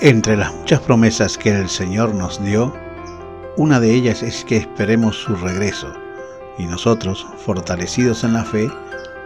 [0.00, 2.72] Entre las muchas promesas que el Señor nos dio,
[3.56, 5.92] una de ellas es que esperemos su regreso,
[6.56, 8.70] y nosotros, fortalecidos en la fe,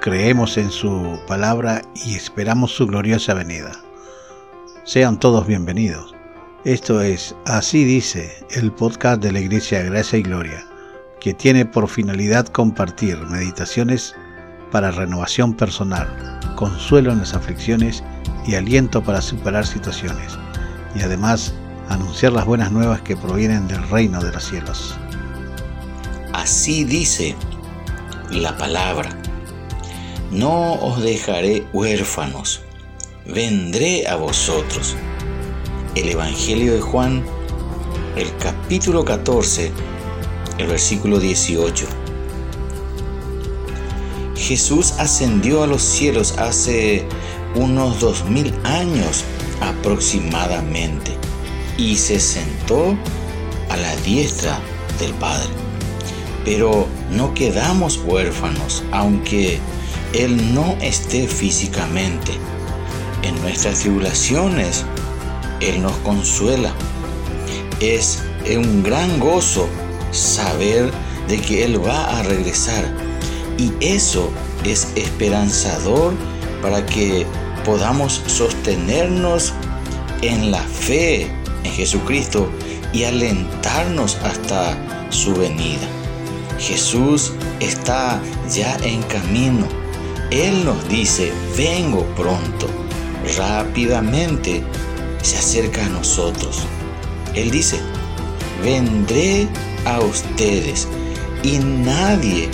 [0.00, 3.72] creemos en su palabra y esperamos su gloriosa venida.
[4.85, 6.15] Sean todos bienvenidos.
[6.65, 10.66] Esto es Así dice el podcast de la Iglesia Gracia y Gloria,
[11.20, 14.16] que tiene por finalidad compartir meditaciones
[14.70, 18.02] para renovación personal, consuelo en las aflicciones
[18.47, 20.39] y aliento para superar situaciones
[20.95, 21.52] y además
[21.88, 24.95] anunciar las buenas nuevas que provienen del reino de los cielos.
[26.32, 27.37] Así dice
[28.30, 29.10] la palabra.
[30.30, 32.62] No os dejaré huérfanos,
[33.27, 34.96] vendré a vosotros.
[35.95, 37.23] El Evangelio de Juan,
[38.16, 39.70] el capítulo 14,
[40.56, 41.87] el versículo 18.
[44.34, 47.06] Jesús ascendió a los cielos hace
[47.54, 49.24] unos dos mil años
[49.83, 51.11] aproximadamente
[51.77, 52.97] y se sentó
[53.69, 54.61] a la diestra
[55.01, 55.49] del Padre.
[56.45, 59.59] Pero no quedamos huérfanos, aunque
[60.13, 62.33] Él no esté físicamente.
[63.23, 64.84] En nuestras tribulaciones,
[65.61, 66.72] Él nos consuela.
[67.80, 68.22] Es
[68.56, 69.69] un gran gozo
[70.12, 70.92] saber
[71.28, 72.84] de que Él va a regresar.
[73.58, 74.30] Y eso
[74.64, 76.14] es esperanzador
[76.61, 77.27] para que
[77.64, 79.52] podamos sostenernos
[80.22, 81.30] en la fe
[81.64, 82.48] en Jesucristo
[82.92, 84.76] y alentarnos hasta
[85.10, 85.86] su venida.
[86.58, 89.66] Jesús está ya en camino.
[90.30, 92.68] Él nos dice, vengo pronto.
[93.36, 94.62] Rápidamente
[95.22, 96.62] se acerca a nosotros.
[97.34, 97.78] Él dice,
[98.62, 99.48] vendré
[99.84, 100.88] a ustedes
[101.42, 102.48] y nadie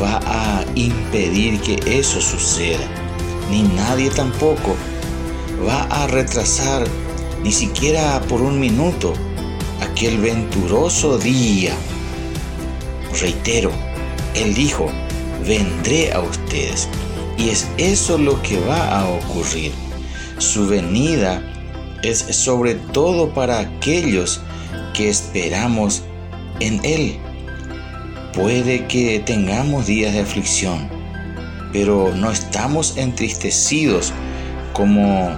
[0.00, 3.02] va a impedir que eso suceda
[3.52, 4.74] ni nadie tampoco
[5.68, 6.86] va a retrasar
[7.42, 9.14] ni siquiera por un minuto
[9.80, 11.74] aquel venturoso día.
[13.20, 13.70] Reitero,
[14.34, 14.88] Él dijo,
[15.46, 16.88] vendré a ustedes.
[17.36, 19.72] Y es eso lo que va a ocurrir.
[20.38, 21.42] Su venida
[22.02, 24.40] es sobre todo para aquellos
[24.94, 26.02] que esperamos
[26.60, 27.18] en Él.
[28.32, 30.88] Puede que tengamos días de aflicción,
[31.72, 34.12] pero no estamos entristecidos
[34.72, 35.36] como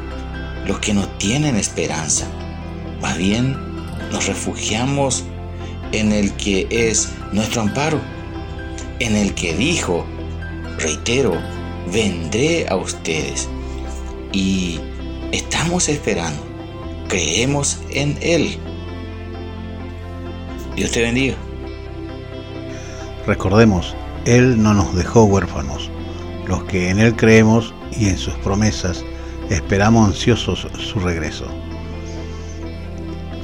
[0.67, 2.27] los que no tienen esperanza.
[3.01, 3.57] Más bien
[4.11, 5.25] nos refugiamos
[5.93, 8.01] en el que es nuestro amparo,
[9.01, 10.05] en el que dijo,
[10.79, 11.35] reitero,
[11.93, 13.49] vendré a ustedes.
[14.33, 14.81] Y
[15.33, 16.43] estamos esperando,
[17.09, 18.59] creemos en Él.
[20.77, 21.37] Dios te bendiga.
[23.27, 25.91] Recordemos, Él no nos dejó huérfanos
[26.47, 29.05] los que en Él creemos y en sus promesas
[29.51, 31.47] esperamos ansiosos su regreso.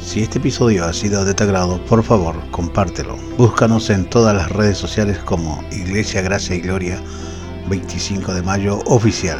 [0.00, 3.16] Si este episodio ha sido de tu agrado, por favor, compártelo.
[3.36, 7.00] Búscanos en todas las redes sociales como Iglesia Gracia y Gloria
[7.68, 9.38] 25 de Mayo Oficial.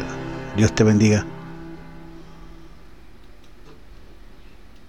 [0.55, 1.25] Dios te bendiga.